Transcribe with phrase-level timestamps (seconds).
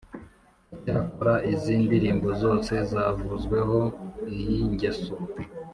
[0.75, 3.77] icyakora izi ndirimbo zose zavuzweho
[4.35, 5.15] iyi ngeso